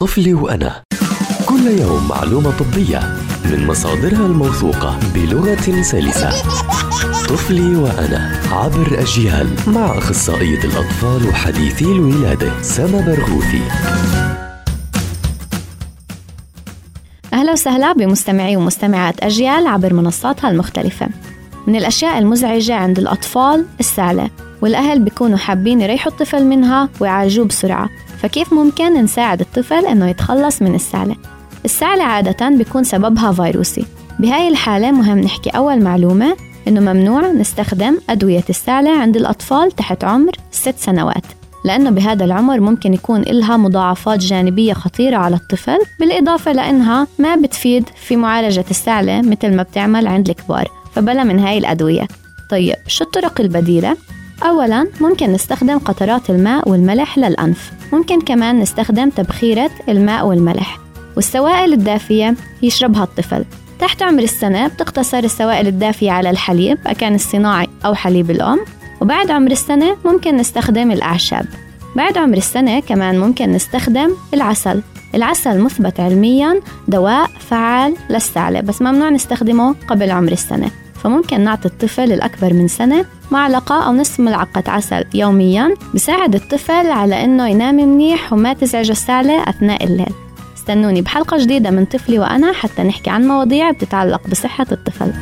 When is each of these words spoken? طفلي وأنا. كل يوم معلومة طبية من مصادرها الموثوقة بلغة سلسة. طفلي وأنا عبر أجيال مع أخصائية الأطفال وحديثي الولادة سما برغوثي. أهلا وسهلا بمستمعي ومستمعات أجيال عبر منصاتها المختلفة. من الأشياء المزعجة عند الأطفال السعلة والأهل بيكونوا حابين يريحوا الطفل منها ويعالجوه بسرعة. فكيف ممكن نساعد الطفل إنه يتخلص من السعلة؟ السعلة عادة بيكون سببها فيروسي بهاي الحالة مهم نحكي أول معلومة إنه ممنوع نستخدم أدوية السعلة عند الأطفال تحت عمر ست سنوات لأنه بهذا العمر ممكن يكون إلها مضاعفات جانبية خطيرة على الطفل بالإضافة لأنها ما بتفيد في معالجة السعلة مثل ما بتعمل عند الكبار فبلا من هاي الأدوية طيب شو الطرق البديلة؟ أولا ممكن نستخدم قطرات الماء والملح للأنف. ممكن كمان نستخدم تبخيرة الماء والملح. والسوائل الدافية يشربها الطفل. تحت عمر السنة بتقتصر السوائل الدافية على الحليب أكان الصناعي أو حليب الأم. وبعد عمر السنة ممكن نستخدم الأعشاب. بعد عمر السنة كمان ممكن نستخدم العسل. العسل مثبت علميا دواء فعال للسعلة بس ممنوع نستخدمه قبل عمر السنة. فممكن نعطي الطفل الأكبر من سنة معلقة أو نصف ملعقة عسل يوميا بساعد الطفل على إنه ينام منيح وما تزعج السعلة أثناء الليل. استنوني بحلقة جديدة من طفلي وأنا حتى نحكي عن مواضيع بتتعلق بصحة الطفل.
طفلي 0.00 0.34
وأنا. 0.34 0.82
كل 1.46 1.66
يوم 1.66 2.08
معلومة 2.08 2.50
طبية 2.50 3.00
من 3.44 3.66
مصادرها 3.66 4.26
الموثوقة 4.26 4.98
بلغة 5.14 5.82
سلسة. 5.82 6.30
طفلي 7.28 7.76
وأنا 7.76 8.40
عبر 8.50 9.00
أجيال 9.00 9.48
مع 9.66 9.98
أخصائية 9.98 10.64
الأطفال 10.64 11.28
وحديثي 11.28 11.84
الولادة 11.84 12.62
سما 12.62 13.00
برغوثي. 13.00 13.62
أهلا 17.32 17.52
وسهلا 17.52 17.92
بمستمعي 17.92 18.56
ومستمعات 18.56 19.24
أجيال 19.24 19.66
عبر 19.66 19.92
منصاتها 19.92 20.50
المختلفة. 20.50 21.08
من 21.66 21.76
الأشياء 21.76 22.18
المزعجة 22.18 22.74
عند 22.74 22.98
الأطفال 22.98 23.66
السعلة 23.80 24.30
والأهل 24.62 25.00
بيكونوا 25.00 25.38
حابين 25.38 25.80
يريحوا 25.80 26.12
الطفل 26.12 26.44
منها 26.44 26.88
ويعالجوه 27.00 27.46
بسرعة. 27.46 27.90
فكيف 28.24 28.52
ممكن 28.52 28.94
نساعد 28.94 29.40
الطفل 29.40 29.86
إنه 29.86 30.08
يتخلص 30.08 30.62
من 30.62 30.74
السعلة؟ 30.74 31.16
السعلة 31.64 32.04
عادة 32.04 32.48
بيكون 32.48 32.84
سببها 32.84 33.32
فيروسي 33.32 33.84
بهاي 34.18 34.48
الحالة 34.48 34.90
مهم 34.90 35.18
نحكي 35.18 35.50
أول 35.50 35.82
معلومة 35.82 36.36
إنه 36.68 36.80
ممنوع 36.80 37.32
نستخدم 37.32 37.98
أدوية 38.10 38.44
السعلة 38.50 38.90
عند 39.00 39.16
الأطفال 39.16 39.72
تحت 39.72 40.04
عمر 40.04 40.32
ست 40.50 40.74
سنوات 40.78 41.24
لأنه 41.64 41.90
بهذا 41.90 42.24
العمر 42.24 42.60
ممكن 42.60 42.94
يكون 42.94 43.20
إلها 43.20 43.56
مضاعفات 43.56 44.18
جانبية 44.18 44.72
خطيرة 44.72 45.16
على 45.16 45.36
الطفل 45.36 45.78
بالإضافة 46.00 46.52
لأنها 46.52 47.06
ما 47.18 47.36
بتفيد 47.36 47.88
في 48.06 48.16
معالجة 48.16 48.64
السعلة 48.70 49.22
مثل 49.22 49.56
ما 49.56 49.62
بتعمل 49.62 50.06
عند 50.06 50.28
الكبار 50.28 50.68
فبلا 50.94 51.24
من 51.24 51.38
هاي 51.38 51.58
الأدوية 51.58 52.08
طيب 52.50 52.76
شو 52.86 53.04
الطرق 53.04 53.40
البديلة؟ 53.40 53.96
أولا 54.42 54.86
ممكن 55.00 55.32
نستخدم 55.32 55.78
قطرات 55.78 56.30
الماء 56.30 56.68
والملح 56.68 57.18
للأنف. 57.18 57.72
ممكن 57.92 58.20
كمان 58.20 58.60
نستخدم 58.60 59.10
تبخيرة 59.10 59.70
الماء 59.88 60.26
والملح. 60.26 60.78
والسوائل 61.16 61.72
الدافية 61.72 62.34
يشربها 62.62 63.04
الطفل. 63.04 63.44
تحت 63.78 64.02
عمر 64.02 64.22
السنة 64.22 64.66
بتقتصر 64.66 65.18
السوائل 65.18 65.66
الدافية 65.66 66.10
على 66.10 66.30
الحليب 66.30 66.78
أكان 66.86 67.14
الصناعي 67.14 67.68
أو 67.86 67.94
حليب 67.94 68.30
الأم. 68.30 68.60
وبعد 69.00 69.30
عمر 69.30 69.50
السنة 69.50 69.96
ممكن 70.04 70.36
نستخدم 70.36 70.92
الأعشاب. 70.92 71.46
بعد 71.96 72.18
عمر 72.18 72.36
السنة 72.36 72.80
كمان 72.80 73.18
ممكن 73.18 73.52
نستخدم 73.52 74.10
العسل. 74.34 74.82
العسل 75.14 75.60
مثبت 75.60 76.00
علميا 76.00 76.60
دواء 76.88 77.30
فعال 77.38 77.94
للسعلة 78.10 78.60
بس 78.60 78.82
ممنوع 78.82 79.10
نستخدمه 79.10 79.74
قبل 79.88 80.10
عمر 80.10 80.32
السنة. 80.32 80.70
فممكن 81.04 81.40
نعطي 81.40 81.68
الطفل 81.68 82.12
الأكبر 82.12 82.52
من 82.52 82.68
سنة 82.68 83.04
معلقة 83.30 83.86
أو 83.86 83.92
نصف 83.92 84.20
ملعقة 84.20 84.62
عسل 84.66 85.04
يوميا 85.14 85.74
بساعد 85.94 86.34
الطفل 86.34 86.90
على 86.90 87.24
إنه 87.24 87.48
ينام 87.48 87.74
منيح 87.74 88.32
وما 88.32 88.52
تزعج 88.52 88.90
السعلة 88.90 89.42
أثناء 89.48 89.84
الليل. 89.84 90.14
استنوني 90.56 91.02
بحلقة 91.02 91.38
جديدة 91.38 91.70
من 91.70 91.84
طفلي 91.84 92.18
وأنا 92.18 92.52
حتى 92.52 92.82
نحكي 92.82 93.10
عن 93.10 93.28
مواضيع 93.28 93.70
بتتعلق 93.70 94.28
بصحة 94.28 94.66
الطفل. 94.72 95.12